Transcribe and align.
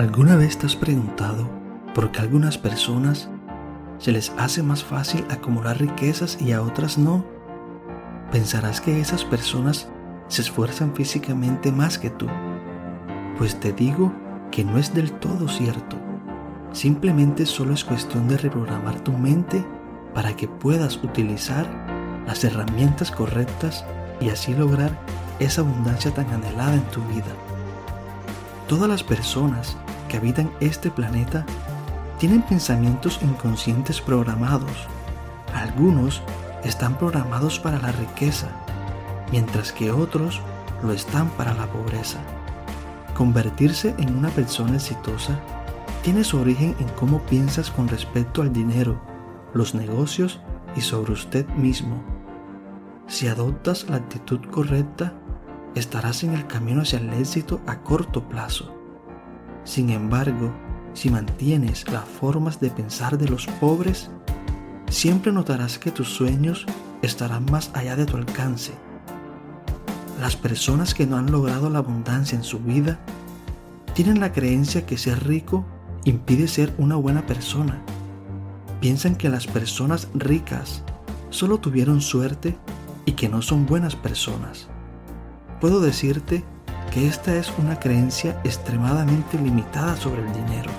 ¿Alguna 0.00 0.34
vez 0.36 0.56
te 0.56 0.64
has 0.64 0.76
preguntado 0.76 1.46
por 1.94 2.10
qué 2.10 2.20
a 2.20 2.22
algunas 2.22 2.56
personas 2.56 3.28
se 3.98 4.12
les 4.12 4.32
hace 4.38 4.62
más 4.62 4.82
fácil 4.82 5.26
acumular 5.28 5.78
riquezas 5.78 6.40
y 6.40 6.52
a 6.52 6.62
otras 6.62 6.96
no? 6.96 7.22
Pensarás 8.32 8.80
que 8.80 8.98
esas 8.98 9.26
personas 9.26 9.88
se 10.28 10.40
esfuerzan 10.40 10.94
físicamente 10.94 11.70
más 11.70 11.98
que 11.98 12.08
tú. 12.08 12.28
Pues 13.36 13.60
te 13.60 13.74
digo 13.74 14.10
que 14.50 14.64
no 14.64 14.78
es 14.78 14.94
del 14.94 15.12
todo 15.12 15.48
cierto. 15.48 15.98
Simplemente 16.72 17.44
solo 17.44 17.74
es 17.74 17.84
cuestión 17.84 18.26
de 18.26 18.38
reprogramar 18.38 19.00
tu 19.00 19.12
mente 19.12 19.62
para 20.14 20.34
que 20.34 20.48
puedas 20.48 20.96
utilizar 21.04 21.66
las 22.26 22.42
herramientas 22.42 23.10
correctas 23.10 23.84
y 24.18 24.30
así 24.30 24.54
lograr 24.54 24.98
esa 25.40 25.60
abundancia 25.60 26.10
tan 26.10 26.30
anhelada 26.30 26.72
en 26.72 26.84
tu 26.84 27.02
vida. 27.02 27.34
Todas 28.66 28.88
las 28.88 29.02
personas 29.02 29.76
que 30.10 30.18
habitan 30.18 30.50
este 30.60 30.90
planeta 30.90 31.46
tienen 32.18 32.42
pensamientos 32.42 33.20
inconscientes 33.22 34.00
programados. 34.00 34.88
Algunos 35.54 36.20
están 36.64 36.98
programados 36.98 37.58
para 37.58 37.78
la 37.78 37.92
riqueza, 37.92 38.48
mientras 39.32 39.72
que 39.72 39.90
otros 39.90 40.42
lo 40.82 40.92
están 40.92 41.30
para 41.30 41.54
la 41.54 41.66
pobreza. 41.66 42.18
Convertirse 43.14 43.94
en 43.98 44.16
una 44.16 44.28
persona 44.30 44.76
exitosa 44.76 45.40
tiene 46.02 46.24
su 46.24 46.38
origen 46.38 46.74
en 46.80 46.88
cómo 46.90 47.20
piensas 47.22 47.70
con 47.70 47.88
respecto 47.88 48.42
al 48.42 48.52
dinero, 48.52 49.00
los 49.54 49.74
negocios 49.74 50.40
y 50.76 50.80
sobre 50.80 51.12
usted 51.12 51.46
mismo. 51.50 52.02
Si 53.06 53.28
adoptas 53.28 53.88
la 53.88 53.96
actitud 53.96 54.40
correcta, 54.50 55.14
estarás 55.74 56.24
en 56.24 56.34
el 56.34 56.46
camino 56.46 56.82
hacia 56.82 56.98
el 56.98 57.12
éxito 57.12 57.60
a 57.66 57.80
corto 57.80 58.28
plazo. 58.28 58.79
Sin 59.64 59.90
embargo, 59.90 60.52
si 60.94 61.10
mantienes 61.10 61.90
las 61.90 62.04
formas 62.04 62.60
de 62.60 62.70
pensar 62.70 63.18
de 63.18 63.28
los 63.28 63.46
pobres, 63.46 64.10
siempre 64.88 65.32
notarás 65.32 65.78
que 65.78 65.90
tus 65.90 66.08
sueños 66.08 66.66
estarán 67.02 67.44
más 67.50 67.70
allá 67.74 67.96
de 67.96 68.06
tu 68.06 68.16
alcance. 68.16 68.72
Las 70.20 70.36
personas 70.36 70.94
que 70.94 71.06
no 71.06 71.16
han 71.16 71.30
logrado 71.30 71.70
la 71.70 71.78
abundancia 71.78 72.36
en 72.36 72.44
su 72.44 72.58
vida 72.58 72.98
tienen 73.94 74.20
la 74.20 74.32
creencia 74.32 74.84
que 74.84 74.98
ser 74.98 75.26
rico 75.26 75.64
impide 76.04 76.48
ser 76.48 76.74
una 76.78 76.96
buena 76.96 77.26
persona. 77.26 77.80
Piensan 78.80 79.16
que 79.16 79.28
las 79.28 79.46
personas 79.46 80.08
ricas 80.14 80.82
solo 81.30 81.58
tuvieron 81.58 82.00
suerte 82.00 82.58
y 83.04 83.12
que 83.12 83.28
no 83.28 83.42
son 83.42 83.66
buenas 83.66 83.96
personas. 83.96 84.68
Puedo 85.60 85.80
decirte 85.80 86.44
que 86.90 87.06
esta 87.06 87.36
es 87.36 87.52
una 87.56 87.78
creencia 87.78 88.40
extremadamente 88.42 89.38
limitada 89.38 89.96
sobre 89.96 90.22
el 90.22 90.32
dinero. 90.32 90.70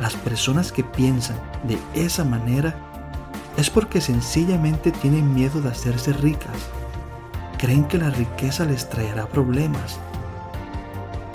Las 0.00 0.14
personas 0.14 0.70
que 0.70 0.84
piensan 0.84 1.36
de 1.64 1.78
esa 1.94 2.24
manera 2.24 2.74
es 3.56 3.70
porque 3.70 4.02
sencillamente 4.02 4.92
tienen 4.92 5.34
miedo 5.34 5.62
de 5.62 5.70
hacerse 5.70 6.12
ricas. 6.12 6.56
Creen 7.56 7.84
que 7.84 7.96
la 7.96 8.10
riqueza 8.10 8.66
les 8.66 8.90
traerá 8.90 9.26
problemas, 9.26 9.98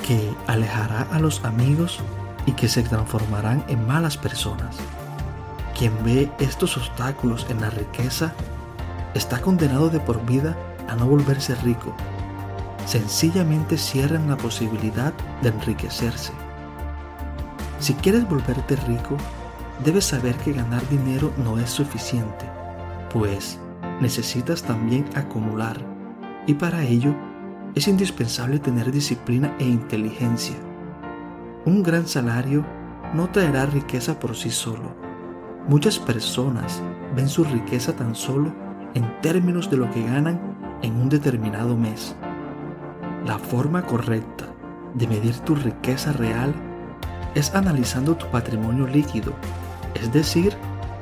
que 0.08 0.31
alejará 0.46 1.08
a 1.12 1.19
los 1.19 1.44
amigos 1.44 2.00
y 2.46 2.52
que 2.52 2.69
se 2.69 2.84
transformarán 2.84 3.63
en 3.68 3.88
malas 3.88 4.18
personas. 4.18 4.75
Quien 5.75 5.91
ve 6.03 6.31
estos 6.40 6.78
obstáculos 6.78 7.47
en 7.50 7.59
la 7.59 7.72
riqueza 7.72 8.34
está 9.16 9.41
condenado 9.41 9.90
de 9.90 10.00
por 10.00 10.23
vida 10.28 10.56
a 10.88 10.96
no 10.96 11.08
volverse 11.08 11.56
rico 11.56 11.96
sencillamente 12.85 13.77
cierran 13.77 14.29
la 14.29 14.37
posibilidad 14.37 15.13
de 15.41 15.49
enriquecerse. 15.49 16.33
Si 17.79 17.93
quieres 17.95 18.27
volverte 18.29 18.75
rico, 18.75 19.17
debes 19.83 20.05
saber 20.05 20.35
que 20.35 20.53
ganar 20.53 20.87
dinero 20.89 21.31
no 21.37 21.57
es 21.57 21.69
suficiente, 21.69 22.45
pues 23.11 23.59
necesitas 23.99 24.63
también 24.63 25.05
acumular 25.15 25.79
y 26.47 26.53
para 26.53 26.83
ello 26.83 27.15
es 27.75 27.87
indispensable 27.87 28.59
tener 28.59 28.91
disciplina 28.91 29.55
e 29.59 29.65
inteligencia. 29.65 30.55
Un 31.65 31.83
gran 31.83 32.07
salario 32.07 32.65
no 33.13 33.29
traerá 33.29 33.65
riqueza 33.65 34.19
por 34.19 34.35
sí 34.35 34.49
solo. 34.49 34.95
Muchas 35.67 35.99
personas 35.99 36.81
ven 37.15 37.29
su 37.29 37.43
riqueza 37.43 37.95
tan 37.95 38.15
solo 38.15 38.53
en 38.93 39.21
términos 39.21 39.69
de 39.69 39.77
lo 39.77 39.89
que 39.91 40.03
ganan 40.03 40.39
en 40.81 40.99
un 40.99 41.09
determinado 41.09 41.77
mes. 41.77 42.15
La 43.25 43.37
forma 43.37 43.83
correcta 43.83 44.45
de 44.95 45.07
medir 45.07 45.37
tu 45.39 45.53
riqueza 45.53 46.11
real 46.11 46.53
es 47.35 47.53
analizando 47.53 48.15
tu 48.15 48.25
patrimonio 48.27 48.87
líquido, 48.87 49.33
es 49.93 50.11
decir, 50.11 50.57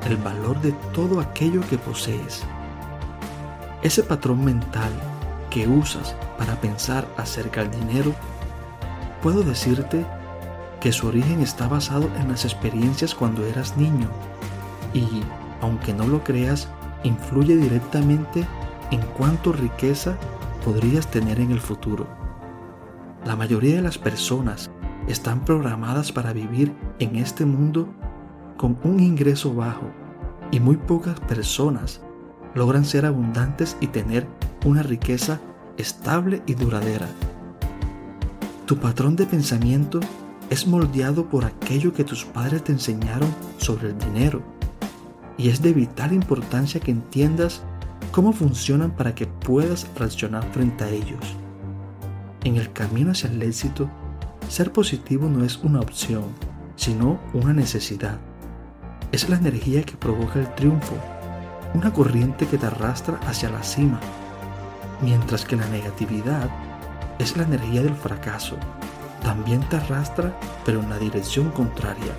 el 0.06 0.16
valor 0.18 0.60
de 0.60 0.72
todo 0.92 1.20
aquello 1.20 1.60
que 1.68 1.78
posees. 1.78 2.42
Ese 3.82 4.02
patrón 4.02 4.44
mental 4.44 4.92
que 5.48 5.66
usas 5.66 6.14
para 6.38 6.60
pensar 6.60 7.08
acerca 7.16 7.64
del 7.64 7.86
dinero, 7.86 8.12
puedo 9.22 9.42
decirte 9.42 10.04
que 10.80 10.92
su 10.92 11.08
origen 11.08 11.40
está 11.40 11.68
basado 11.68 12.08
en 12.18 12.28
las 12.28 12.44
experiencias 12.44 13.14
cuando 13.14 13.44
eras 13.46 13.76
niño 13.76 14.08
y, 14.92 15.22
aunque 15.60 15.94
no 15.94 16.06
lo 16.06 16.22
creas, 16.22 16.68
influye 17.02 17.56
directamente 17.56 18.46
en 18.90 19.00
cuánto 19.16 19.52
riqueza 19.52 20.16
podrías 20.60 21.10
tener 21.10 21.40
en 21.40 21.50
el 21.50 21.60
futuro. 21.60 22.06
La 23.24 23.36
mayoría 23.36 23.76
de 23.76 23.82
las 23.82 23.98
personas 23.98 24.70
están 25.08 25.44
programadas 25.44 26.12
para 26.12 26.32
vivir 26.32 26.74
en 26.98 27.16
este 27.16 27.44
mundo 27.44 27.88
con 28.56 28.78
un 28.84 29.00
ingreso 29.00 29.54
bajo 29.54 29.86
y 30.50 30.60
muy 30.60 30.76
pocas 30.76 31.18
personas 31.20 32.00
logran 32.54 32.84
ser 32.84 33.06
abundantes 33.06 33.76
y 33.80 33.88
tener 33.88 34.26
una 34.64 34.82
riqueza 34.82 35.40
estable 35.76 36.42
y 36.46 36.54
duradera. 36.54 37.08
Tu 38.66 38.76
patrón 38.76 39.16
de 39.16 39.26
pensamiento 39.26 40.00
es 40.50 40.66
moldeado 40.66 41.26
por 41.26 41.44
aquello 41.44 41.92
que 41.92 42.04
tus 42.04 42.24
padres 42.24 42.64
te 42.64 42.72
enseñaron 42.72 43.34
sobre 43.58 43.88
el 43.88 43.98
dinero 43.98 44.42
y 45.38 45.48
es 45.48 45.62
de 45.62 45.72
vital 45.72 46.12
importancia 46.12 46.80
que 46.80 46.90
entiendas 46.90 47.62
cómo 48.10 48.32
funcionan 48.32 48.90
para 48.90 49.14
que 49.14 49.26
puedas 49.26 49.86
reaccionar 49.96 50.44
frente 50.52 50.84
a 50.84 50.88
ellos. 50.88 51.36
En 52.44 52.56
el 52.56 52.72
camino 52.72 53.12
hacia 53.12 53.30
el 53.30 53.42
éxito, 53.42 53.88
ser 54.48 54.72
positivo 54.72 55.28
no 55.28 55.44
es 55.44 55.58
una 55.58 55.80
opción, 55.80 56.24
sino 56.76 57.20
una 57.32 57.52
necesidad. 57.52 58.18
Es 59.12 59.28
la 59.28 59.36
energía 59.36 59.82
que 59.82 59.96
provoca 59.96 60.40
el 60.40 60.52
triunfo, 60.54 60.96
una 61.74 61.92
corriente 61.92 62.46
que 62.46 62.58
te 62.58 62.66
arrastra 62.66 63.18
hacia 63.26 63.50
la 63.50 63.62
cima, 63.62 64.00
mientras 65.02 65.44
que 65.44 65.56
la 65.56 65.66
negatividad 65.68 66.48
es 67.18 67.36
la 67.36 67.44
energía 67.44 67.82
del 67.82 67.94
fracaso. 67.94 68.56
También 69.22 69.60
te 69.68 69.76
arrastra, 69.76 70.36
pero 70.64 70.80
en 70.80 70.88
la 70.88 70.98
dirección 70.98 71.50
contraria. 71.50 72.14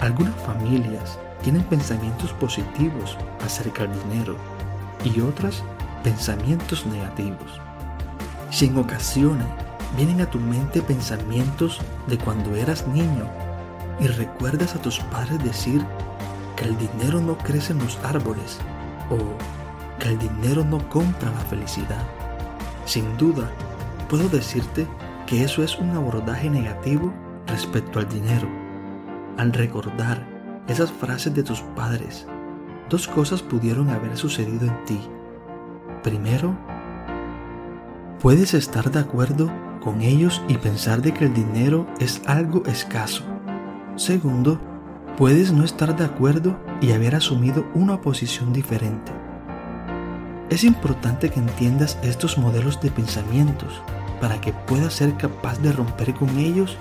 Algunas 0.00 0.34
familias 0.42 1.18
tienen 1.42 1.62
pensamientos 1.62 2.32
positivos 2.34 3.16
acerca 3.44 3.86
del 3.86 4.02
dinero 4.10 4.57
y 5.04 5.20
otras 5.20 5.62
pensamientos 6.02 6.86
negativos. 6.86 7.60
Si 8.50 8.66
en 8.66 8.78
ocasiones 8.78 9.46
vienen 9.96 10.20
a 10.20 10.30
tu 10.30 10.38
mente 10.38 10.82
pensamientos 10.82 11.80
de 12.06 12.18
cuando 12.18 12.54
eras 12.54 12.86
niño 12.86 13.26
y 14.00 14.06
recuerdas 14.06 14.74
a 14.74 14.82
tus 14.82 15.00
padres 15.00 15.42
decir 15.42 15.84
que 16.56 16.64
el 16.64 16.76
dinero 16.78 17.20
no 17.20 17.36
crece 17.38 17.72
en 17.72 17.78
los 17.78 17.98
árboles 18.04 18.58
o 19.10 19.18
que 19.98 20.08
el 20.08 20.18
dinero 20.18 20.64
no 20.64 20.86
compra 20.88 21.30
la 21.30 21.40
felicidad. 21.40 22.04
Sin 22.84 23.16
duda, 23.16 23.50
puedo 24.08 24.28
decirte 24.28 24.86
que 25.26 25.44
eso 25.44 25.62
es 25.62 25.78
un 25.78 25.90
abordaje 25.90 26.48
negativo 26.48 27.12
respecto 27.46 27.98
al 27.98 28.08
dinero. 28.08 28.48
Al 29.36 29.52
recordar 29.52 30.26
esas 30.68 30.90
frases 30.90 31.34
de 31.34 31.42
tus 31.42 31.60
padres, 31.76 32.26
dos 32.88 33.08
cosas 33.08 33.42
pudieron 33.42 33.90
haber 33.90 34.16
sucedido 34.16 34.66
en 34.66 34.84
ti. 34.84 35.00
Primero, 36.02 36.56
puedes 38.20 38.54
estar 38.54 38.90
de 38.90 39.00
acuerdo 39.00 39.50
con 39.82 40.00
ellos 40.00 40.42
y 40.48 40.58
pensar 40.58 41.02
de 41.02 41.12
que 41.12 41.26
el 41.26 41.34
dinero 41.34 41.86
es 42.00 42.22
algo 42.26 42.64
escaso. 42.66 43.24
Segundo, 43.96 44.60
puedes 45.16 45.52
no 45.52 45.64
estar 45.64 45.96
de 45.96 46.04
acuerdo 46.04 46.58
y 46.80 46.92
haber 46.92 47.14
asumido 47.14 47.66
una 47.74 48.00
posición 48.00 48.52
diferente. 48.52 49.12
Es 50.50 50.64
importante 50.64 51.30
que 51.30 51.40
entiendas 51.40 51.98
estos 52.02 52.38
modelos 52.38 52.80
de 52.80 52.90
pensamientos 52.90 53.82
para 54.20 54.40
que 54.40 54.52
puedas 54.52 54.94
ser 54.94 55.14
capaz 55.16 55.58
de 55.58 55.72
romper 55.72 56.14
con 56.14 56.38
ellos 56.38 56.78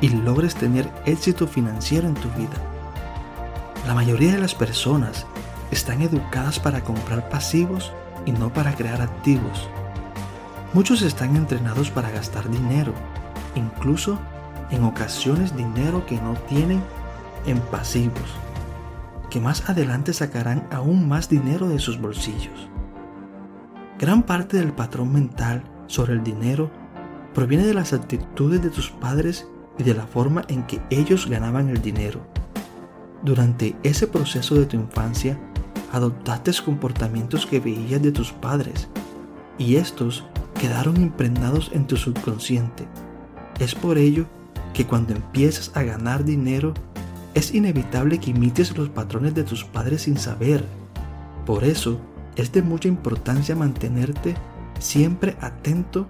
y 0.00 0.10
logres 0.10 0.54
tener 0.54 0.90
éxito 1.06 1.46
financiero 1.46 2.06
en 2.06 2.14
tu 2.14 2.28
vida. 2.30 2.56
La 3.86 3.94
mayoría 3.94 4.32
de 4.32 4.40
las 4.40 4.54
personas 4.54 5.26
están 5.70 6.02
educadas 6.02 6.58
para 6.58 6.82
comprar 6.82 7.28
pasivos 7.28 7.92
y 8.24 8.32
no 8.32 8.52
para 8.52 8.74
crear 8.74 9.00
activos. 9.00 9.68
Muchos 10.72 11.02
están 11.02 11.36
entrenados 11.36 11.90
para 11.90 12.10
gastar 12.10 12.50
dinero, 12.50 12.92
incluso 13.54 14.18
en 14.70 14.84
ocasiones 14.84 15.56
dinero 15.56 16.04
que 16.06 16.16
no 16.16 16.34
tienen 16.48 16.82
en 17.46 17.58
pasivos, 17.60 18.30
que 19.30 19.40
más 19.40 19.68
adelante 19.68 20.12
sacarán 20.12 20.66
aún 20.70 21.08
más 21.08 21.28
dinero 21.28 21.68
de 21.68 21.78
sus 21.78 22.00
bolsillos. 22.00 22.68
Gran 23.98 24.22
parte 24.22 24.58
del 24.58 24.72
patrón 24.72 25.12
mental 25.12 25.62
sobre 25.86 26.12
el 26.12 26.22
dinero 26.22 26.70
proviene 27.32 27.64
de 27.64 27.74
las 27.74 27.92
actitudes 27.92 28.62
de 28.62 28.70
tus 28.70 28.90
padres 28.90 29.46
y 29.78 29.84
de 29.84 29.94
la 29.94 30.06
forma 30.06 30.44
en 30.48 30.64
que 30.64 30.80
ellos 30.90 31.28
ganaban 31.28 31.68
el 31.68 31.80
dinero. 31.80 32.20
Durante 33.22 33.76
ese 33.82 34.06
proceso 34.06 34.54
de 34.54 34.66
tu 34.66 34.76
infancia, 34.76 35.38
adoptaste 35.92 36.52
comportamientos 36.64 37.46
que 37.46 37.60
veías 37.60 38.02
de 38.02 38.12
tus 38.12 38.32
padres 38.32 38.88
y 39.58 39.76
estos 39.76 40.24
quedaron 40.60 40.96
impregnados 41.00 41.70
en 41.72 41.86
tu 41.86 41.96
subconsciente. 41.96 42.86
Es 43.58 43.74
por 43.74 43.98
ello 43.98 44.26
que 44.74 44.86
cuando 44.86 45.14
empiezas 45.14 45.70
a 45.74 45.82
ganar 45.82 46.24
dinero, 46.24 46.74
es 47.34 47.54
inevitable 47.54 48.18
que 48.18 48.30
imites 48.30 48.76
los 48.76 48.88
patrones 48.88 49.34
de 49.34 49.44
tus 49.44 49.64
padres 49.64 50.02
sin 50.02 50.18
saber. 50.18 50.64
Por 51.44 51.64
eso, 51.64 52.00
es 52.36 52.52
de 52.52 52.62
mucha 52.62 52.88
importancia 52.88 53.56
mantenerte 53.56 54.34
siempre 54.78 55.36
atento 55.40 56.06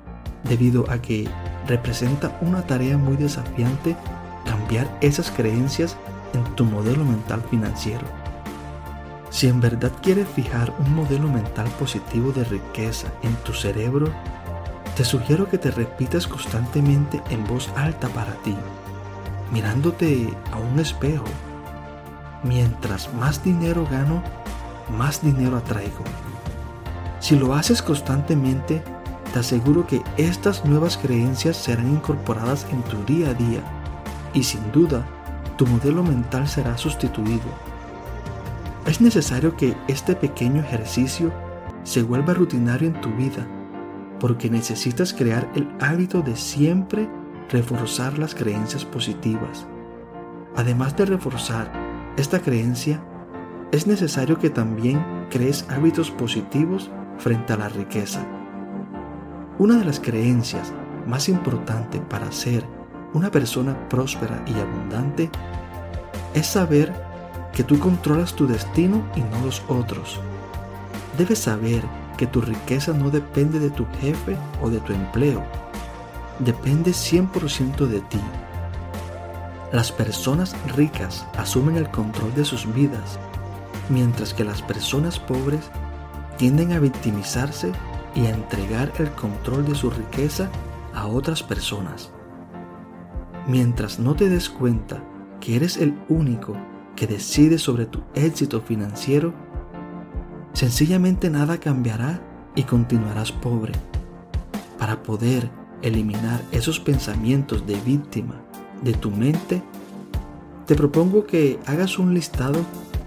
debido 0.48 0.90
a 0.90 1.00
que 1.00 1.28
representa 1.66 2.38
una 2.40 2.62
tarea 2.66 2.98
muy 2.98 3.16
desafiante 3.16 3.96
cambiar 4.44 4.98
esas 5.00 5.30
creencias 5.30 5.96
en 6.34 6.44
tu 6.56 6.64
modelo 6.64 7.04
mental 7.04 7.42
financiero. 7.50 8.25
Si 9.36 9.48
en 9.48 9.60
verdad 9.60 9.92
quieres 10.00 10.26
fijar 10.28 10.74
un 10.78 10.94
modelo 10.94 11.28
mental 11.28 11.68
positivo 11.78 12.32
de 12.32 12.42
riqueza 12.44 13.08
en 13.22 13.34
tu 13.44 13.52
cerebro, 13.52 14.10
te 14.96 15.04
sugiero 15.04 15.46
que 15.46 15.58
te 15.58 15.70
repitas 15.70 16.26
constantemente 16.26 17.22
en 17.28 17.44
voz 17.44 17.70
alta 17.76 18.08
para 18.08 18.32
ti, 18.36 18.56
mirándote 19.52 20.34
a 20.52 20.56
un 20.56 20.80
espejo. 20.80 21.26
Mientras 22.44 23.12
más 23.12 23.44
dinero 23.44 23.86
gano, 23.90 24.22
más 24.96 25.20
dinero 25.20 25.58
atraigo. 25.58 26.04
Si 27.20 27.36
lo 27.36 27.54
haces 27.54 27.82
constantemente, 27.82 28.82
te 29.34 29.40
aseguro 29.40 29.86
que 29.86 30.00
estas 30.16 30.64
nuevas 30.64 30.96
creencias 30.96 31.58
serán 31.58 31.90
incorporadas 31.90 32.66
en 32.70 32.82
tu 32.84 33.04
día 33.04 33.28
a 33.28 33.34
día 33.34 33.60
y 34.32 34.44
sin 34.44 34.72
duda 34.72 35.04
tu 35.58 35.66
modelo 35.66 36.02
mental 36.02 36.48
será 36.48 36.78
sustituido. 36.78 37.75
Es 38.86 39.00
necesario 39.00 39.56
que 39.56 39.76
este 39.88 40.14
pequeño 40.14 40.60
ejercicio 40.60 41.32
se 41.82 42.04
vuelva 42.04 42.34
rutinario 42.34 42.86
en 42.86 43.00
tu 43.00 43.10
vida 43.14 43.44
porque 44.20 44.48
necesitas 44.48 45.12
crear 45.12 45.50
el 45.56 45.68
hábito 45.80 46.22
de 46.22 46.36
siempre 46.36 47.08
reforzar 47.50 48.16
las 48.16 48.34
creencias 48.34 48.84
positivas. 48.84 49.66
Además 50.54 50.96
de 50.96 51.04
reforzar 51.04 51.70
esta 52.16 52.38
creencia, 52.40 53.02
es 53.72 53.88
necesario 53.88 54.38
que 54.38 54.50
también 54.50 55.04
crees 55.30 55.66
hábitos 55.68 56.12
positivos 56.12 56.88
frente 57.18 57.52
a 57.54 57.56
la 57.56 57.68
riqueza. 57.68 58.24
Una 59.58 59.78
de 59.78 59.84
las 59.84 59.98
creencias 59.98 60.72
más 61.08 61.28
importantes 61.28 62.00
para 62.08 62.30
ser 62.30 62.64
una 63.14 63.32
persona 63.32 63.88
próspera 63.88 64.44
y 64.46 64.52
abundante 64.60 65.28
es 66.34 66.46
saber 66.46 67.05
que 67.56 67.64
tú 67.64 67.78
controlas 67.78 68.34
tu 68.34 68.46
destino 68.46 69.02
y 69.16 69.20
no 69.22 69.42
los 69.42 69.62
otros. 69.66 70.20
Debes 71.16 71.38
saber 71.38 71.82
que 72.18 72.26
tu 72.26 72.42
riqueza 72.42 72.92
no 72.92 73.10
depende 73.10 73.58
de 73.58 73.70
tu 73.70 73.86
jefe 73.98 74.36
o 74.60 74.68
de 74.68 74.78
tu 74.80 74.92
empleo, 74.92 75.42
depende 76.38 76.90
100% 76.90 77.86
de 77.86 78.00
ti. 78.02 78.20
Las 79.72 79.90
personas 79.90 80.54
ricas 80.76 81.26
asumen 81.38 81.78
el 81.78 81.90
control 81.90 82.34
de 82.34 82.44
sus 82.44 82.70
vidas, 82.74 83.18
mientras 83.88 84.34
que 84.34 84.44
las 84.44 84.60
personas 84.60 85.18
pobres 85.18 85.70
tienden 86.36 86.72
a 86.72 86.78
victimizarse 86.78 87.72
y 88.14 88.26
a 88.26 88.34
entregar 88.34 88.92
el 88.98 89.10
control 89.12 89.64
de 89.64 89.74
su 89.74 89.88
riqueza 89.88 90.50
a 90.92 91.06
otras 91.06 91.42
personas. 91.42 92.10
Mientras 93.46 93.98
no 93.98 94.14
te 94.14 94.28
des 94.28 94.50
cuenta 94.50 95.02
que 95.40 95.56
eres 95.56 95.78
el 95.78 95.98
único 96.10 96.54
que 96.96 97.06
decide 97.06 97.58
sobre 97.58 97.86
tu 97.86 98.00
éxito 98.14 98.60
financiero, 98.60 99.34
sencillamente 100.54 101.30
nada 101.30 101.58
cambiará 101.58 102.20
y 102.56 102.64
continuarás 102.64 103.30
pobre. 103.30 103.74
Para 104.78 105.02
poder 105.02 105.48
eliminar 105.82 106.42
esos 106.50 106.80
pensamientos 106.80 107.66
de 107.66 107.76
víctima 107.80 108.34
de 108.82 108.94
tu 108.94 109.10
mente, 109.10 109.62
te 110.66 110.74
propongo 110.74 111.26
que 111.26 111.60
hagas 111.66 111.98
un 111.98 112.14
listado 112.14 112.60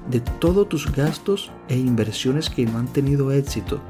de 0.09 0.21
todos 0.21 0.69
tus 0.69 0.91
gastos 0.91 1.51
e 1.67 1.77
inversiones 1.77 2.49
que 2.49 2.65
no 2.65 2.77
han 2.79 2.87
tenido 2.87 3.31
éxito 3.31 3.81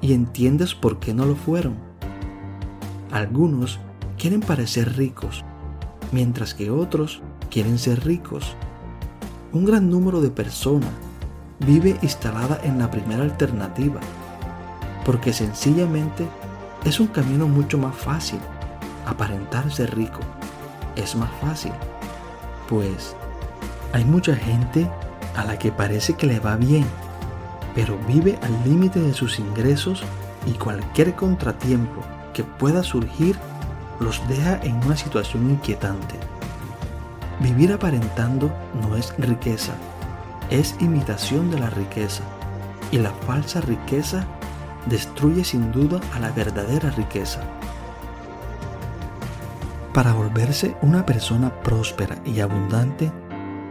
y 0.00 0.12
entiendas 0.12 0.74
por 0.74 1.00
qué 1.00 1.12
no 1.12 1.26
lo 1.26 1.34
fueron. 1.34 1.76
Algunos 3.10 3.80
quieren 4.18 4.40
parecer 4.40 4.96
ricos, 4.96 5.44
mientras 6.12 6.54
que 6.54 6.70
otros 6.70 7.22
quieren 7.50 7.78
ser 7.78 8.04
ricos. 8.04 8.56
Un 9.54 9.64
gran 9.64 9.88
número 9.88 10.20
de 10.20 10.30
personas 10.30 10.90
vive 11.60 11.96
instalada 12.02 12.58
en 12.64 12.76
la 12.80 12.90
primera 12.90 13.22
alternativa, 13.22 14.00
porque 15.04 15.32
sencillamente 15.32 16.26
es 16.84 16.98
un 16.98 17.06
camino 17.06 17.46
mucho 17.46 17.78
más 17.78 17.94
fácil. 17.94 18.40
Aparentar 19.06 19.70
ser 19.70 19.94
rico 19.94 20.18
es 20.96 21.14
más 21.14 21.30
fácil, 21.40 21.70
pues 22.68 23.14
hay 23.92 24.04
mucha 24.04 24.34
gente 24.34 24.90
a 25.36 25.44
la 25.44 25.56
que 25.56 25.70
parece 25.70 26.14
que 26.14 26.26
le 26.26 26.40
va 26.40 26.56
bien, 26.56 26.84
pero 27.76 27.96
vive 28.08 28.36
al 28.42 28.68
límite 28.68 28.98
de 28.98 29.14
sus 29.14 29.38
ingresos 29.38 30.02
y 30.48 30.54
cualquier 30.54 31.14
contratiempo 31.14 32.00
que 32.32 32.42
pueda 32.42 32.82
surgir 32.82 33.38
los 34.00 34.20
deja 34.26 34.60
en 34.64 34.84
una 34.84 34.96
situación 34.96 35.48
inquietante. 35.48 36.33
Vivir 37.40 37.72
aparentando 37.72 38.50
no 38.80 38.96
es 38.96 39.14
riqueza, 39.18 39.72
es 40.50 40.76
imitación 40.80 41.50
de 41.50 41.58
la 41.58 41.70
riqueza. 41.70 42.22
y 42.92 42.98
la 42.98 43.10
falsa 43.10 43.60
riqueza 43.60 44.24
destruye 44.86 45.42
sin 45.42 45.72
duda 45.72 46.00
a 46.14 46.20
la 46.20 46.30
verdadera 46.30 46.90
riqueza. 46.90 47.40
Para 49.92 50.12
volverse 50.12 50.76
una 50.82 51.04
persona 51.04 51.50
próspera 51.62 52.16
y 52.24 52.40
abundante, 52.40 53.10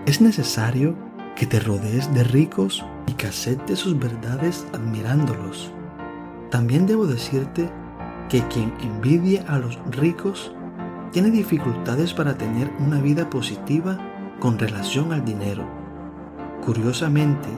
es 0.06 0.20
necesario 0.20 0.96
que 1.36 1.46
te 1.46 1.60
rodees 1.60 2.14
de 2.14 2.24
ricos 2.24 2.84
y 3.08 3.14
que 3.14 3.28
aceptes 3.28 3.80
sus 3.80 3.98
verdades 3.98 4.66
admirándolos. 4.74 5.72
También 6.50 6.86
debo 6.86 7.08
decirte 7.08 7.70
que 8.30 8.46
quien 8.48 8.74
envidia 8.82 9.46
a 9.48 9.58
los 9.58 9.80
ricos 9.90 10.54
tiene 11.14 11.30
dificultades 11.30 12.12
para 12.12 12.40
tener 12.40 12.72
una 12.80 13.00
vida 13.00 13.30
positiva 13.30 14.00
con 14.40 14.58
relación 14.58 15.14
al 15.14 15.24
dinero. 15.24 15.64
Curiosamente, 16.66 17.50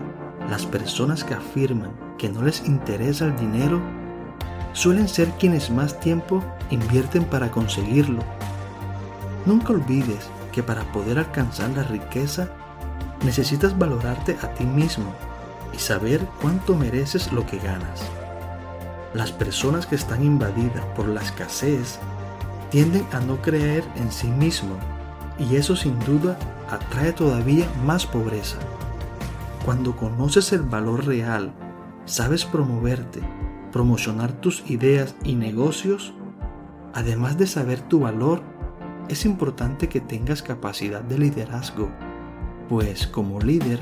las 0.49 0.65
personas 0.65 1.23
que 1.23 1.35
afirman 1.35 1.91
que 2.17 2.29
no 2.29 2.41
les 2.41 2.67
interesa 2.67 3.25
el 3.25 3.35
dinero 3.37 3.81
suelen 4.73 5.07
ser 5.07 5.29
quienes 5.39 5.71
más 5.71 6.01
tiempo 6.01 6.43
invierten 6.69 7.23
para 7.23 7.49
conseguirlo. 7.49 8.19
Nunca 9.45 9.71
olvides 9.71 10.29
que 10.51 10.61
para 10.61 10.83
poder 10.91 11.17
alcanzar 11.17 11.69
la 11.69 11.83
riqueza 11.83 12.49
necesitas 13.23 13.79
valorarte 13.79 14.37
a 14.41 14.53
ti 14.53 14.65
mismo 14.65 15.15
y 15.73 15.79
saber 15.79 16.19
cuánto 16.41 16.75
mereces 16.75 17.31
lo 17.31 17.45
que 17.45 17.57
ganas. 17.57 18.03
Las 19.13 19.31
personas 19.31 19.85
que 19.85 19.95
están 19.95 20.25
invadidas 20.25 20.83
por 20.87 21.07
la 21.07 21.21
escasez 21.21 21.99
tienden 22.75 23.05
a 23.13 23.21
no 23.21 23.41
creer 23.41 23.85
en 23.95 24.11
sí 24.11 24.27
mismo 24.27 24.75
y 25.39 25.55
eso 25.55 25.77
sin 25.77 25.97
duda 25.99 26.37
atrae 26.69 27.13
todavía 27.13 27.65
más 27.85 28.05
pobreza. 28.05 28.57
Cuando 29.63 29.95
conoces 29.95 30.51
el 30.51 30.63
valor 30.63 31.05
real, 31.05 31.53
sabes 32.03 32.43
promoverte, 32.43 33.21
promocionar 33.71 34.33
tus 34.33 34.69
ideas 34.69 35.15
y 35.23 35.35
negocios, 35.35 36.13
además 36.93 37.37
de 37.37 37.47
saber 37.47 37.79
tu 37.79 38.01
valor, 38.01 38.41
es 39.07 39.23
importante 39.25 39.87
que 39.87 40.01
tengas 40.01 40.41
capacidad 40.41 41.01
de 41.01 41.17
liderazgo, 41.17 41.89
pues 42.67 43.07
como 43.07 43.39
líder 43.39 43.79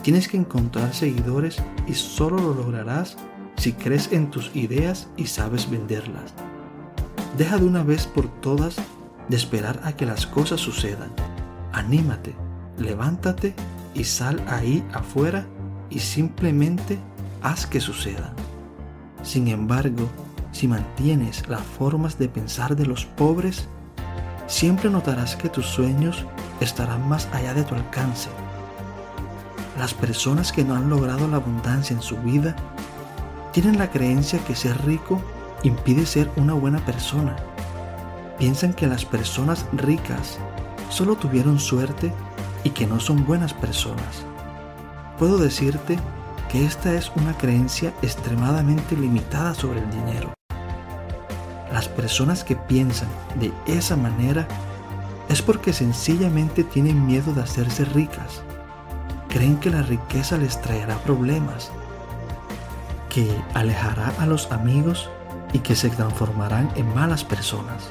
tienes 0.00 0.26
que 0.26 0.38
encontrar 0.38 0.94
seguidores 0.94 1.62
y 1.86 1.92
solo 1.92 2.38
lo 2.38 2.54
lograrás 2.54 3.18
si 3.56 3.74
crees 3.74 4.10
en 4.10 4.30
tus 4.30 4.56
ideas 4.56 5.10
y 5.18 5.26
sabes 5.26 5.70
venderlas. 5.70 6.32
Deja 7.36 7.56
de 7.56 7.64
una 7.64 7.82
vez 7.82 8.06
por 8.06 8.28
todas 8.40 8.76
de 9.28 9.36
esperar 9.36 9.80
a 9.84 9.92
que 9.92 10.04
las 10.04 10.26
cosas 10.26 10.60
sucedan. 10.60 11.10
Anímate, 11.72 12.34
levántate 12.76 13.54
y 13.94 14.04
sal 14.04 14.42
ahí 14.48 14.84
afuera 14.92 15.46
y 15.88 16.00
simplemente 16.00 16.98
haz 17.42 17.66
que 17.66 17.80
suceda. 17.80 18.34
Sin 19.22 19.48
embargo, 19.48 20.08
si 20.52 20.68
mantienes 20.68 21.48
las 21.48 21.62
formas 21.62 22.18
de 22.18 22.28
pensar 22.28 22.76
de 22.76 22.84
los 22.84 23.06
pobres, 23.06 23.66
siempre 24.46 24.90
notarás 24.90 25.34
que 25.34 25.48
tus 25.48 25.66
sueños 25.66 26.26
estarán 26.60 27.08
más 27.08 27.28
allá 27.32 27.54
de 27.54 27.64
tu 27.64 27.74
alcance. 27.74 28.28
Las 29.78 29.94
personas 29.94 30.52
que 30.52 30.64
no 30.64 30.74
han 30.74 30.90
logrado 30.90 31.26
la 31.28 31.36
abundancia 31.36 31.94
en 31.96 32.02
su 32.02 32.18
vida 32.18 32.54
tienen 33.52 33.78
la 33.78 33.90
creencia 33.90 34.38
que 34.44 34.54
ser 34.54 34.84
rico 34.84 35.22
impide 35.62 36.06
ser 36.06 36.30
una 36.36 36.54
buena 36.54 36.84
persona. 36.84 37.36
Piensan 38.38 38.74
que 38.74 38.86
las 38.86 39.04
personas 39.04 39.66
ricas 39.72 40.38
solo 40.88 41.16
tuvieron 41.16 41.58
suerte 41.58 42.12
y 42.64 42.70
que 42.70 42.86
no 42.86 43.00
son 43.00 43.24
buenas 43.24 43.54
personas. 43.54 44.24
Puedo 45.18 45.38
decirte 45.38 45.98
que 46.50 46.64
esta 46.64 46.94
es 46.94 47.10
una 47.16 47.36
creencia 47.36 47.92
extremadamente 48.02 48.96
limitada 48.96 49.54
sobre 49.54 49.80
el 49.80 49.90
dinero. 49.90 50.32
Las 51.72 51.88
personas 51.88 52.44
que 52.44 52.56
piensan 52.56 53.08
de 53.36 53.52
esa 53.66 53.96
manera 53.96 54.46
es 55.28 55.40
porque 55.40 55.72
sencillamente 55.72 56.64
tienen 56.64 57.06
miedo 57.06 57.32
de 57.32 57.42
hacerse 57.42 57.84
ricas. 57.86 58.42
Creen 59.28 59.56
que 59.56 59.70
la 59.70 59.82
riqueza 59.82 60.36
les 60.36 60.60
traerá 60.60 60.98
problemas, 60.98 61.70
que 63.08 63.34
alejará 63.54 64.12
a 64.18 64.26
los 64.26 64.52
amigos 64.52 65.08
y 65.52 65.60
que 65.60 65.74
se 65.74 65.90
transformarán 65.90 66.70
en 66.76 66.94
malas 66.94 67.24
personas. 67.24 67.90